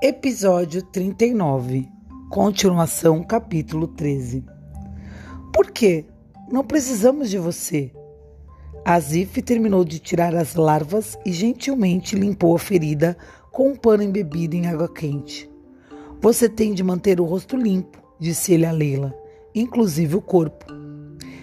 [0.00, 1.88] Episódio 39
[2.30, 4.44] Continuação, capítulo 13
[5.52, 6.04] Por quê?
[6.48, 7.90] Não precisamos de você.
[8.84, 13.18] Azif terminou de tirar as larvas e gentilmente limpou a ferida
[13.50, 15.50] com um pano embebido em água quente.
[16.20, 19.12] Você tem de manter o rosto limpo, disse ele a Leila,
[19.52, 20.64] inclusive o corpo.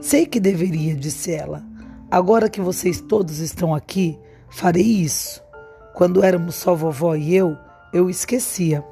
[0.00, 1.66] Sei que deveria, disse ela.
[2.08, 4.16] Agora que vocês todos estão aqui,
[4.48, 5.42] farei isso.
[5.96, 7.56] Quando éramos só vovó e eu,
[7.92, 8.84] eu esquecia.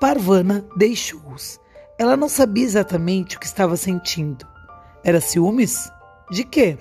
[0.00, 1.60] Parvana deixou-os.
[1.98, 4.46] Ela não sabia exatamente o que estava sentindo.
[5.02, 5.90] Era ciúmes?
[6.30, 6.78] De quê?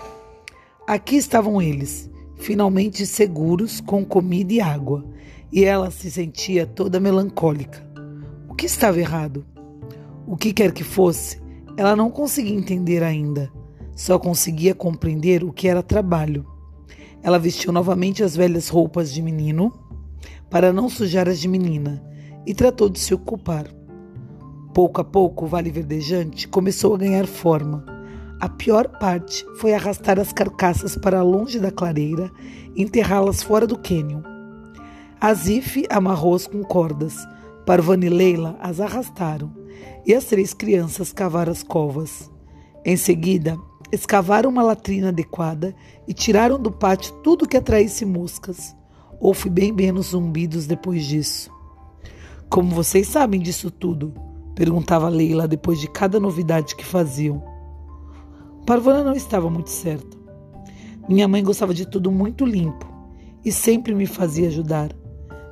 [0.85, 5.03] Aqui estavam eles, finalmente seguros com comida e água,
[5.51, 7.85] e ela se sentia toda melancólica.
[8.47, 9.45] O que estava errado?
[10.27, 11.41] O que quer que fosse,
[11.75, 13.51] ela não conseguia entender ainda.
[13.95, 16.45] Só conseguia compreender o que era trabalho.
[17.23, 19.73] Ela vestiu novamente as velhas roupas de menino
[20.49, 22.03] para não sujar as de menina
[22.45, 23.67] e tratou de se ocupar.
[24.73, 27.83] Pouco a pouco, o Vale Verdejante começou a ganhar forma.
[28.39, 32.31] A pior parte foi arrastar as carcaças para longe da clareira
[32.75, 34.21] e enterrá-las fora do cânion.
[35.19, 37.15] Azif amarrou-as com cordas.
[37.65, 39.51] Parvani e Leila as arrastaram
[40.05, 42.31] e as três crianças cavaram as covas.
[42.85, 43.57] Em seguida,
[43.91, 45.75] escavaram uma latrina adequada
[46.07, 48.76] e tiraram do pátio tudo que atraísse moscas.
[49.19, 51.51] Houve bem menos zumbidos depois disso.
[52.49, 54.13] Como vocês sabem disso tudo?
[54.55, 57.43] perguntava Leila depois de cada novidade que faziam.
[58.65, 60.17] Parvana não estava muito certa.
[61.07, 62.85] Minha mãe gostava de tudo muito limpo
[63.45, 64.91] e sempre me fazia ajudar.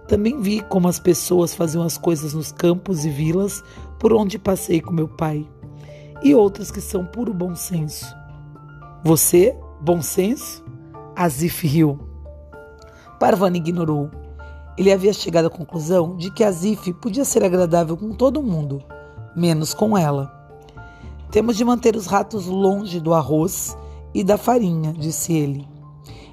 [0.07, 3.63] Também vi como as pessoas faziam as coisas nos campos e vilas
[3.99, 5.47] por onde passei com meu pai,
[6.23, 8.05] e outras que são puro bom senso.
[9.03, 10.63] Você, bom senso?
[11.15, 11.99] Azif riu.
[13.19, 14.09] Parvana ignorou.
[14.77, 18.83] Ele havia chegado à conclusão de que Azif podia ser agradável com todo mundo,
[19.35, 20.31] menos com ela.
[21.31, 23.77] Temos de manter os ratos longe do arroz
[24.13, 25.67] e da farinha, disse ele.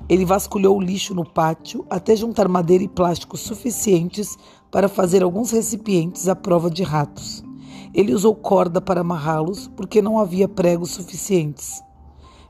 [0.08, 4.36] Ele vasculhou o lixo no pátio até juntar madeira e plástico suficientes
[4.70, 7.44] para fazer alguns recipientes à prova de ratos.
[7.94, 11.82] Ele usou corda para amarrá-los porque não havia pregos suficientes.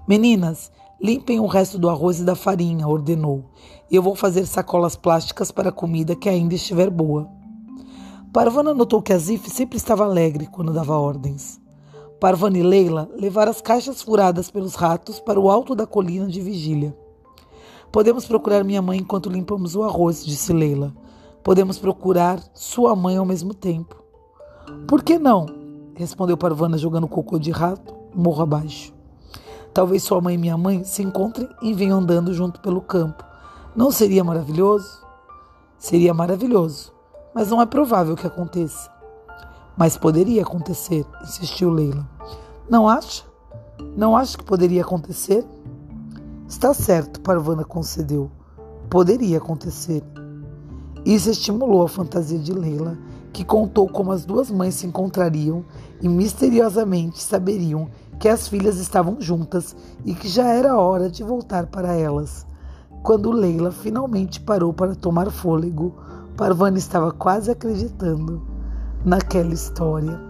[0.09, 3.45] Meninas, limpem o resto do arroz e da farinha, ordenou.
[3.91, 7.29] Eu vou fazer sacolas plásticas para a comida que ainda estiver boa.
[8.33, 11.61] Parvana notou que Azif sempre estava alegre quando dava ordens.
[12.21, 16.41] Parvana e Leila levaram as caixas furadas pelos ratos para o alto da colina de
[16.41, 16.97] vigília.
[17.91, 20.95] Podemos procurar minha mãe enquanto limpamos o arroz, disse Leila.
[21.43, 24.03] Podemos procurar sua mãe ao mesmo tempo.
[24.87, 25.47] Por que não?
[25.97, 28.92] respondeu Parvana jogando cocô de rato morro abaixo.
[29.75, 33.25] Talvez sua mãe e minha mãe se encontrem e venham andando junto pelo campo.
[33.75, 35.03] Não seria maravilhoso?
[35.79, 36.93] Seria maravilhoso,
[37.35, 38.91] mas não é provável que aconteça.
[39.77, 42.07] Mas poderia acontecer, insistiu Leila.
[42.69, 43.25] Não acha?
[43.97, 45.45] Não acha que poderia acontecer?
[46.47, 48.31] Está certo, Parvana concedeu.
[48.91, 50.05] Poderia acontecer.
[51.05, 52.97] Isso estimulou a fantasia de Leila,
[53.33, 55.65] que contou como as duas mães se encontrariam
[56.01, 57.89] e misteriosamente saberiam
[58.23, 59.75] que as filhas estavam juntas
[60.05, 62.47] e que já era hora de voltar para elas.
[63.03, 65.93] Quando Leila finalmente parou para tomar fôlego,
[66.37, 68.41] Parvana estava quase acreditando
[69.05, 70.21] naquela história.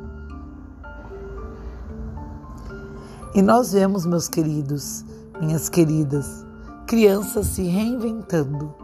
[3.34, 5.04] E nós vemos, meus queridos,
[5.38, 6.46] minhas queridas,
[6.86, 8.74] crianças se reinventando,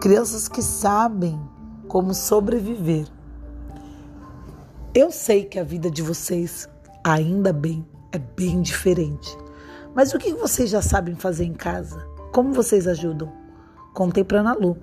[0.00, 1.36] crianças que sabem
[1.88, 3.08] como sobreviver.
[4.94, 6.68] Eu sei que a vida de vocês,
[7.02, 9.36] ainda bem, é bem diferente.
[9.94, 12.06] Mas o que vocês já sabem fazer em casa?
[12.32, 13.32] Como vocês ajudam?
[13.92, 14.76] Contei para Ana Lu.